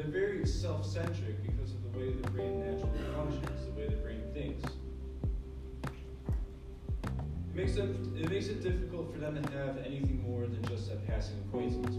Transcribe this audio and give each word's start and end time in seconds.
they're 0.00 0.10
very 0.10 0.46
self-centric 0.46 1.42
because 1.42 1.72
of 1.72 1.92
the 1.92 1.98
way 1.98 2.12
the 2.12 2.30
brain 2.30 2.60
naturally 2.60 2.98
functions, 3.14 3.66
the 3.66 3.72
way 3.72 3.86
the 3.86 3.96
brain 3.96 4.22
thinks. 4.32 4.64
It 7.04 7.54
makes, 7.54 7.74
them, 7.74 8.16
it 8.18 8.30
makes 8.30 8.46
it 8.46 8.62
difficult 8.62 9.12
for 9.12 9.18
them 9.18 9.42
to 9.42 9.52
have 9.52 9.76
anything 9.78 10.22
more 10.26 10.46
than 10.46 10.64
just 10.64 10.90
a 10.90 10.96
passing 10.96 11.36
acquaintance 11.46 11.96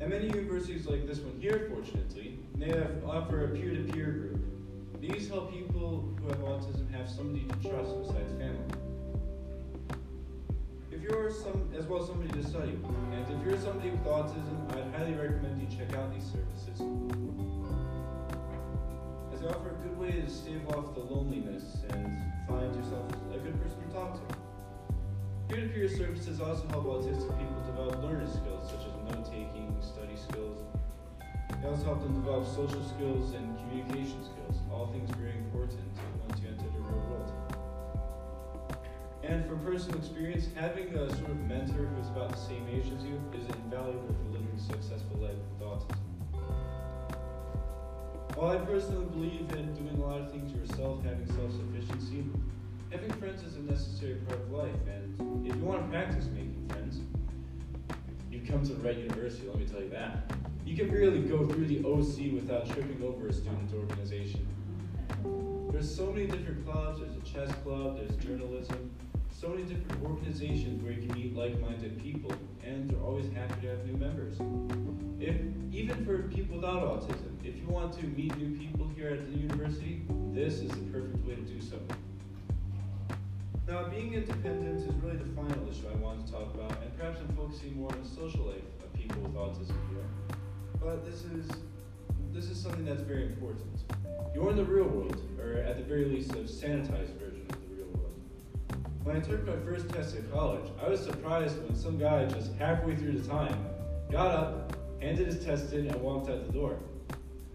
At 0.00 0.08
many 0.08 0.26
universities 0.26 0.86
like 0.86 1.08
this 1.08 1.18
one 1.18 1.40
here, 1.40 1.68
fortunately, 1.74 2.38
they 2.54 2.68
have 2.68 3.04
offer 3.04 3.46
a 3.46 3.48
peer-to-peer 3.48 4.10
group. 4.12 4.40
These 5.00 5.28
help 5.28 5.52
people 5.52 6.08
who 6.20 6.28
have 6.28 6.38
autism 6.38 6.88
have 6.92 7.08
somebody 7.08 7.46
to 7.46 7.68
trust 7.68 7.90
besides 8.02 8.30
family. 8.32 8.95
You're 11.08 11.30
some 11.30 11.70
as 11.78 11.86
well 11.86 12.02
as 12.02 12.08
somebody 12.08 12.32
to 12.42 12.48
study, 12.48 12.76
and 13.12 13.24
if 13.30 13.46
you're 13.46 13.56
somebody 13.58 13.90
with 13.90 14.02
autism, 14.06 14.58
I'd 14.74 14.92
highly 14.92 15.14
recommend 15.14 15.62
you 15.62 15.68
check 15.78 15.94
out 15.94 16.12
these 16.12 16.24
services. 16.24 16.80
As 19.32 19.40
they 19.40 19.46
offer 19.46 19.70
a 19.70 19.74
good 19.86 19.96
way 19.96 20.10
to 20.20 20.28
stave 20.28 20.66
off 20.70 20.94
the 20.94 21.00
loneliness 21.00 21.76
and 21.90 22.10
find 22.48 22.74
yourself 22.74 23.06
a 23.32 23.38
good 23.38 23.54
person 23.62 23.86
to 23.86 23.94
talk 23.94 24.14
to. 24.14 24.36
Peer-to-peer 25.48 25.88
services 25.88 26.40
also 26.40 26.66
help 26.70 26.86
autistic 26.86 27.38
people 27.38 27.62
develop 27.66 28.02
learning 28.02 28.28
skills 28.28 28.68
such 28.68 28.80
as 28.80 29.14
note-taking, 29.14 29.76
study 29.80 30.16
skills. 30.16 30.58
They 31.62 31.68
also 31.68 31.84
help 31.84 32.02
them 32.02 32.14
develop 32.14 32.46
social 32.46 32.82
skills 32.82 33.32
and 33.32 33.56
communication 33.58 33.95
personal 39.76 39.98
experience, 39.98 40.48
having 40.54 40.88
a 40.94 41.06
sort 41.16 41.28
of 41.28 41.38
mentor 41.40 41.84
who's 41.84 42.08
about 42.08 42.30
the 42.30 42.38
same 42.38 42.66
age 42.72 42.86
as 42.96 43.04
you 43.04 43.20
is 43.34 43.44
invaluable 43.56 44.08
for 44.08 44.32
living 44.32 44.48
a 44.56 44.58
successful 44.58 45.18
life 45.20 45.36
with 45.50 45.68
autism. 45.68 45.98
While 48.34 48.52
I 48.52 48.56
personally 48.64 49.04
believe 49.04 49.52
in 49.52 49.74
doing 49.74 50.02
a 50.02 50.06
lot 50.06 50.18
of 50.22 50.30
things 50.30 50.50
yourself, 50.50 51.04
having 51.04 51.26
self-sufficiency, 51.26 52.24
having 52.90 53.12
friends 53.20 53.42
is 53.42 53.56
a 53.56 53.60
necessary 53.70 54.14
part 54.26 54.40
of 54.40 54.50
life. 54.50 54.72
And 54.88 55.46
if 55.46 55.54
you 55.54 55.60
want 55.60 55.82
to 55.82 55.88
practice 55.90 56.24
making 56.34 56.66
friends, 56.70 57.00
you 58.32 58.40
come 58.50 58.62
to 58.62 58.72
the 58.72 58.82
right 58.82 58.96
university, 58.96 59.46
let 59.46 59.58
me 59.58 59.66
tell 59.66 59.82
you 59.82 59.90
that. 59.90 60.32
You 60.64 60.74
can 60.74 60.90
really 60.90 61.20
go 61.20 61.46
through 61.46 61.66
the 61.66 61.84
OC 61.84 62.32
without 62.32 62.66
tripping 62.70 63.02
over 63.04 63.28
a 63.28 63.32
student 63.34 63.70
organization. 63.74 64.46
There's 65.70 65.94
so 65.94 66.06
many 66.06 66.28
different 66.28 66.64
clubs, 66.64 67.00
there's 67.00 67.14
a 67.14 67.20
chess 67.20 67.54
club, 67.62 67.98
there's 67.98 68.16
journalism, 68.16 68.90
so 69.38 69.48
many 69.48 69.64
different 69.64 70.02
organizations 70.02 70.82
where 70.82 70.92
you 70.92 71.06
can 71.06 71.14
meet 71.14 71.36
like-minded 71.36 72.02
people, 72.02 72.32
and 72.64 72.88
they're 72.88 73.00
always 73.00 73.30
happy 73.34 73.60
to 73.60 73.68
have 73.68 73.84
new 73.84 73.96
members. 73.98 74.36
If 75.20 75.36
even 75.72 76.06
for 76.06 76.22
people 76.34 76.56
without 76.56 76.82
autism, 76.82 77.32
if 77.44 77.56
you 77.56 77.66
want 77.68 77.92
to 77.98 78.06
meet 78.06 78.34
new 78.38 78.56
people 78.56 78.88
here 78.96 79.10
at 79.10 79.30
the 79.30 79.38
university, 79.38 80.02
this 80.32 80.54
is 80.54 80.70
the 80.70 80.80
perfect 80.90 81.22
way 81.26 81.34
to 81.34 81.42
do 81.42 81.60
so. 81.60 81.78
Now, 83.68 83.88
being 83.88 84.14
independent 84.14 84.78
is 84.78 84.94
really 85.02 85.18
the 85.18 85.34
final 85.36 85.68
issue 85.68 85.86
I 85.92 85.96
want 85.96 86.24
to 86.24 86.32
talk 86.32 86.54
about, 86.54 86.70
and 86.82 86.96
perhaps 86.96 87.20
I'm 87.20 87.36
focusing 87.36 87.76
more 87.76 87.92
on 87.92 88.02
the 88.02 88.08
social 88.08 88.46
life 88.46 88.62
of 88.82 88.92
people 88.94 89.20
with 89.20 89.34
autism 89.34 89.76
here. 89.90 90.38
But 90.80 91.04
this 91.04 91.24
is 91.24 91.46
this 92.32 92.46
is 92.46 92.58
something 92.58 92.86
that's 92.86 93.02
very 93.02 93.24
important. 93.24 93.82
You're 94.34 94.50
in 94.50 94.56
the 94.56 94.64
real 94.64 94.88
world, 94.88 95.20
or 95.38 95.58
at 95.58 95.76
the 95.76 95.82
very 95.82 96.06
least, 96.06 96.30
a 96.32 96.44
sanitized 96.44 97.18
version 97.18 97.46
When 99.06 99.16
I 99.16 99.20
took 99.20 99.46
my 99.46 99.54
first 99.64 99.88
test 99.90 100.16
at 100.16 100.32
college, 100.32 100.68
I 100.84 100.88
was 100.88 100.98
surprised 100.98 101.62
when 101.62 101.76
some 101.76 101.96
guy 101.96 102.24
just 102.24 102.52
halfway 102.54 102.96
through 102.96 103.20
the 103.20 103.28
time 103.28 103.56
got 104.10 104.34
up, 104.34 104.76
handed 105.00 105.28
his 105.28 105.44
test 105.44 105.72
in, 105.72 105.86
and 105.86 105.94
walked 106.02 106.28
out 106.28 106.44
the 106.44 106.52
door. 106.52 106.76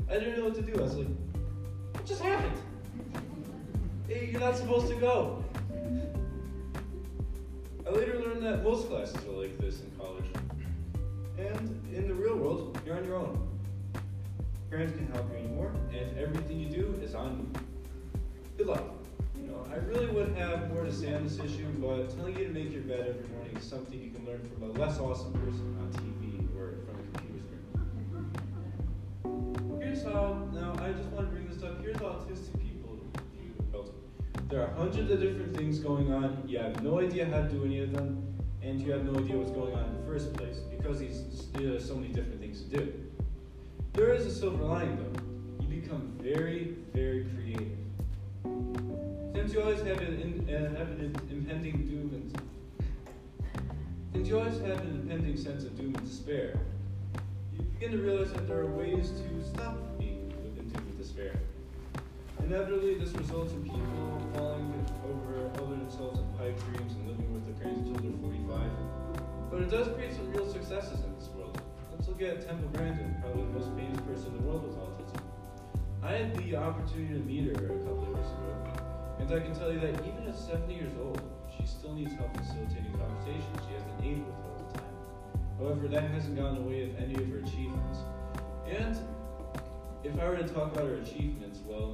I 0.09 0.13
didn't 0.13 0.38
know 0.38 0.45
what 0.45 0.56
to 0.56 0.61
do. 0.61 0.79
I 0.79 0.84
was 0.84 0.95
like, 0.95 1.07
what 1.91 2.06
just 2.06 2.22
happened? 2.22 2.57
Hey, 4.07 4.29
you're 4.31 4.40
not 4.40 4.56
supposed 4.56 4.88
to 4.88 4.95
go. 4.95 5.44
I 7.85 7.90
later 7.90 8.17
learned 8.19 8.45
that 8.45 8.63
most 8.63 8.88
classes 8.88 9.17
are 9.28 9.31
like 9.31 9.57
this 9.57 9.81
in 9.81 9.91
college. 10.00 10.23
And 11.38 11.84
in 11.94 12.07
the 12.07 12.13
real 12.13 12.38
world, 12.38 12.79
you're 12.85 12.95
on 12.95 13.03
your 13.03 13.17
own. 13.17 13.45
Parents 14.69 14.95
can 14.95 15.06
help 15.07 15.29
you 15.34 15.40
anymore, 15.40 15.73
and 15.91 16.17
everything 16.17 16.61
you 16.61 16.69
do 16.69 16.97
is 17.03 17.13
on 17.13 17.40
you. 17.53 17.61
Good 18.57 18.67
luck. 18.67 19.00
On 20.91 21.24
this 21.24 21.40
issue, 21.40 21.68
but 21.79 22.13
telling 22.18 22.38
you 22.38 22.47
to 22.47 22.53
make 22.53 22.74
your 22.74 22.81
bed 22.81 23.07
every 23.07 23.25
morning 23.34 23.56
is 23.56 23.63
something 23.63 23.97
you 23.97 24.12
can 24.12 24.25
learn 24.25 24.41
from 24.53 24.69
a 24.69 24.74
less 24.74 25.00
awesome 25.00 25.31
person 25.31 25.78
on 25.79 25.88
TV 25.94 26.46
or 26.53 26.75
from 26.85 27.00
a 27.00 27.03
computer 27.18 27.40
screen. 29.24 29.79
Here's 29.81 30.03
how, 30.03 30.50
now 30.53 30.74
I 30.84 30.91
just 30.91 31.07
want 31.12 31.29
to 31.29 31.34
bring 31.34 31.47
this 31.47 31.63
up, 31.63 31.81
here's 31.81 31.96
autistic 31.96 32.59
people. 32.62 33.00
There 34.50 34.62
are 34.62 34.74
hundreds 34.75 35.09
of 35.12 35.22
different 35.22 35.56
things 35.56 35.79
going 35.79 36.12
on, 36.12 36.44
you 36.46 36.59
have 36.59 36.84
no 36.84 37.00
idea 37.00 37.25
how 37.25 37.38
to 37.38 37.47
do 37.47 37.63
any 37.63 37.79
of 37.79 37.94
them, 37.94 38.22
and 38.62 38.81
you 38.81 38.91
have 38.91 39.06
no 39.06 39.18
idea 39.18 39.38
what's 39.38 39.52
going 39.52 39.73
on 39.73 39.85
in 39.85 39.96
the 39.96 40.06
first 40.06 40.34
place, 40.34 40.58
because 40.78 41.00
these, 41.00 41.47
there 41.53 41.79
so 41.79 41.96
many 41.96 42.09
different 42.09 42.41
things 42.41 42.63
to 42.63 42.78
do. 42.78 42.94
There 43.94 44.13
is 44.13 44.25
a 44.25 44.31
silver 44.31 44.66
lining 44.66 44.97
though. 44.97 45.63
You 45.63 45.81
become 45.81 46.12
very, 46.19 46.75
very 46.94 47.28
creative. 47.34 47.78
Since 49.34 49.53
you 49.53 49.62
always 49.62 49.81
have 49.81 50.00
an, 50.02 50.22
an 50.53 51.16
impending 51.29 51.85
doom 51.88 52.13
and 52.13 52.41
always 54.34 54.59
have 54.62 54.79
an 54.79 55.01
impending 55.01 55.35
sense 55.35 55.63
of 55.63 55.78
doom 55.78 55.94
and 55.94 56.09
despair, 56.09 56.57
you 57.53 57.63
begin 57.73 57.91
to 57.91 57.97
realize 57.97 58.31
that 58.31 58.47
there 58.47 58.59
are 58.59 58.67
ways 58.67 59.09
to 59.11 59.50
stop 59.50 59.78
being 60.00 60.34
in 60.57 60.69
doom 60.69 60.84
and 60.88 60.97
despair. 60.97 61.34
Inevitably, 62.40 62.95
this 62.95 63.11
results 63.13 63.51
in 63.53 63.63
people 63.63 64.22
falling 64.34 64.73
over, 65.06 65.51
over 65.61 65.75
themselves 65.75 66.19
in 66.19 66.28
pipe 66.38 66.57
dreams 66.73 66.94
and 66.94 67.07
living 67.07 67.34
with 67.34 67.45
their 67.45 67.56
parents 67.56 67.88
until 67.88 68.01
they're 68.01 68.47
45. 68.47 68.72
But 69.51 69.61
it 69.61 69.69
does 69.69 69.88
create 69.95 70.13
some 70.13 70.31
real 70.31 70.51
successes 70.51 71.00
in 71.03 71.13
this 71.19 71.28
world. 71.29 71.61
Let's 71.91 72.07
look 72.07 72.22
at 72.22 72.45
Temple 72.45 72.69
Grandin, 72.73 73.16
probably 73.22 73.44
the 73.44 73.59
most 73.59 73.69
famous 73.75 74.00
person 74.01 74.28
in 74.31 74.38
the 74.41 74.44
world 74.47 74.63
with 74.63 74.78
autism. 74.78 75.22
I 76.03 76.13
had 76.13 76.35
the 76.35 76.56
opportunity 76.56 77.13
to 77.13 77.19
meet 77.19 77.45
her 77.45 77.66
a 77.66 77.79
couple 77.84 78.03
of 78.03 78.16
years 78.16 78.31
ago, 78.31 78.81
and 79.22 79.32
I 79.32 79.40
can 79.40 79.54
tell 79.54 79.72
you 79.72 79.80
that 79.80 79.94
even 80.06 80.28
at 80.28 80.36
70 80.36 80.74
years 80.74 80.92
old, 81.00 81.22
she 81.56 81.66
still 81.66 81.94
needs 81.94 82.12
help 82.14 82.36
facilitating 82.36 82.92
conversations. 82.98 83.62
She 83.68 83.74
has 83.74 83.84
an 83.84 84.04
aide 84.04 84.26
with 84.26 84.36
all 84.36 84.66
the 84.68 84.78
time. 84.80 84.96
However, 85.59 85.88
that 85.88 86.09
hasn't 86.12 86.36
gotten 86.36 86.58
in 86.58 86.64
the 86.64 86.70
way 86.70 86.84
of 86.90 86.98
any 86.98 87.14
of 87.14 87.30
her 87.30 87.38
achievements. 87.38 88.00
And 88.68 88.98
if 90.04 90.20
I 90.20 90.28
were 90.28 90.38
to 90.38 90.48
talk 90.48 90.74
about 90.74 90.88
her 90.88 90.96
achievements, 90.96 91.59
well, 91.66 91.94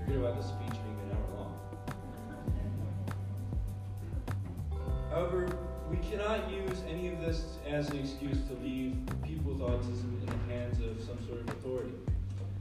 forget 0.00 0.16
about 0.16 0.36
the 0.36 0.42
speech 0.42 0.72
being 0.82 0.98
an 1.04 1.16
hour 1.16 1.28
long. 1.38 1.54
However, 5.10 5.56
we 5.88 5.96
cannot 5.98 6.50
use 6.50 6.82
any 6.88 7.08
of 7.08 7.20
this 7.20 7.58
as 7.68 7.88
an 7.90 8.00
excuse 8.00 8.38
to 8.48 8.54
leave 8.64 8.96
people 9.22 9.52
with 9.52 9.60
autism 9.60 10.20
in 10.20 10.26
the 10.26 10.54
hands 10.54 10.80
of 10.80 11.00
some 11.04 11.24
sort 11.26 11.40
of 11.40 11.48
authority. 11.50 11.94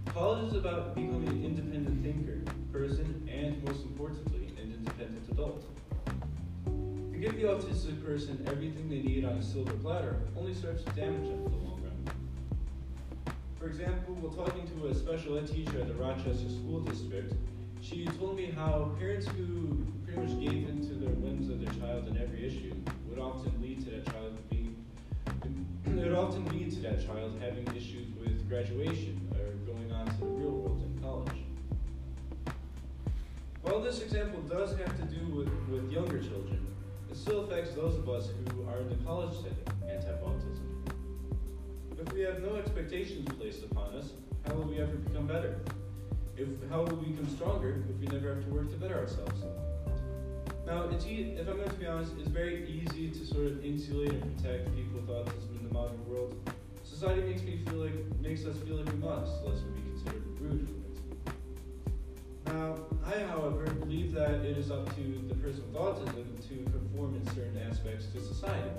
College 0.06 0.50
is 0.50 0.54
about 0.54 0.94
becoming 0.94 1.28
an 1.30 1.44
independent 1.44 2.04
thinker, 2.04 2.53
person, 2.74 3.30
and 3.32 3.64
most 3.64 3.84
importantly, 3.84 4.52
an 4.60 4.74
independent 4.74 5.24
adult. 5.32 5.64
To 6.66 7.18
give 7.20 7.36
the 7.36 7.44
autistic 7.44 8.04
person 8.04 8.44
everything 8.48 8.90
they 8.90 9.04
need 9.04 9.24
on 9.26 9.34
a 9.34 9.44
silver 9.44 9.74
platter 9.74 10.18
only 10.36 10.56
serves 10.56 10.84
to 10.84 10.92
damage 10.92 11.30
them 11.30 11.44
for 11.44 11.50
the 11.50 11.56
long 11.58 11.82
run. 11.84 13.36
For 13.60 13.68
example, 13.68 14.16
while 14.16 14.46
talking 14.46 14.68
to 14.80 14.88
a 14.88 14.96
special 14.96 15.38
ed 15.38 15.48
teacher 15.48 15.80
at 15.82 15.88
the 15.88 15.94
Rochester 15.94 16.50
School 16.50 16.80
District, 16.80 17.34
she 17.80 18.06
told 18.18 18.36
me 18.36 18.48
how 18.48 18.92
parents 18.98 19.28
who 19.28 19.86
pretty 20.04 20.20
much 20.20 20.40
gave 20.40 20.68
in 20.68 20.82
to 20.88 20.96
the 20.96 21.12
whims 21.22 21.50
of 21.50 21.64
their 21.64 21.74
child 21.80 22.08
in 22.08 22.18
every 22.18 22.44
issue 22.44 22.74
would 23.08 23.20
often 23.20 23.54
lead 23.62 23.86
to 23.86 23.92
that 23.92 24.06
child 24.12 24.36
being 24.50 24.76
it 25.86 25.90
would 25.96 26.14
often 26.14 26.46
lead 26.48 26.72
to 26.72 26.80
that 26.80 27.06
child 27.06 27.38
having 27.40 27.68
issues 27.76 28.08
with 28.20 28.48
graduation 28.50 29.20
this 33.84 34.02
example 34.02 34.42
does 34.42 34.78
have 34.78 34.96
to 34.98 35.04
do 35.14 35.26
with, 35.36 35.50
with 35.70 35.92
younger 35.92 36.20
children, 36.20 36.66
it 37.12 37.18
still 37.18 37.42
affects 37.42 37.74
those 37.74 37.96
of 37.98 38.08
us 38.10 38.30
who 38.54 38.64
are 38.70 38.80
in 38.80 38.90
the 38.90 38.96
college 39.04 39.36
setting 39.36 39.90
and 39.90 40.02
have 40.04 40.20
autism. 40.22 40.64
If 42.00 42.14
we 42.14 42.22
have 42.22 42.42
no 42.42 42.56
expectations 42.56 43.28
placed 43.38 43.64
upon 43.64 43.94
us, 43.96 44.12
how 44.48 44.56
will 44.56 44.70
we 44.70 44.80
ever 44.80 44.96
become 44.96 45.28
better? 45.28 45.60
If, 46.38 46.48
how 46.70 46.84
will 46.84 46.96
we 46.96 47.10
become 47.10 47.30
stronger 47.36 47.84
if 47.90 47.98
we 48.00 48.08
never 48.08 48.34
have 48.34 48.44
to 48.46 48.52
work 48.52 48.70
to 48.72 48.78
better 48.78 48.98
ourselves? 48.98 49.44
Now, 50.66 50.90
e- 50.90 51.36
if 51.38 51.48
I'm 51.48 51.58
going 51.58 51.70
to 51.70 51.76
be 51.76 51.86
honest, 51.86 52.14
it's 52.20 52.30
very 52.30 52.68
easy 52.68 53.10
to 53.12 53.26
sort 53.26 53.48
of 53.48 53.64
insulate 53.64 54.14
and 54.14 54.38
protect 54.38 54.74
people 54.76 55.02
with 55.02 55.10
autism 55.10 55.60
in 55.60 55.68
the 55.68 55.74
modern 55.74 56.04
world. 56.08 56.34
Society 56.84 57.22
makes 57.22 57.44
me 57.44 57.60
feel 57.68 57.80
like 57.80 57.94
makes 58.22 58.46
us 58.46 58.58
feel 58.66 58.78
like 58.78 58.92
we 58.92 58.98
must, 58.98 59.44
lest 59.44 59.53
person 65.44 65.62
with 65.74 65.82
autism 65.82 66.24
to 66.48 66.72
conform 66.72 67.16
in 67.16 67.26
certain 67.36 67.60
aspects 67.70 68.06
to 68.06 68.22
society. 68.22 68.72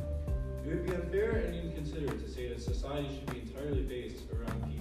It 0.64 0.68
would 0.68 0.86
be 0.86 0.94
unfair 0.94 1.32
and 1.32 1.54
inconsiderate 1.54 2.24
to 2.24 2.30
say 2.32 2.48
that 2.48 2.62
society 2.62 3.06
should 3.14 3.30
be 3.30 3.40
entirely 3.40 3.82
based 3.82 4.22
around 4.32 4.64
people 4.64 4.73